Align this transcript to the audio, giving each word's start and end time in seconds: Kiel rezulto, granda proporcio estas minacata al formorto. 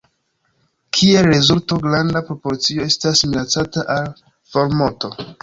Kiel 0.97 1.29
rezulto, 1.33 1.77
granda 1.83 2.23
proporcio 2.31 2.87
estas 2.91 3.23
minacata 3.29 3.85
al 3.99 4.11
formorto. 4.57 5.15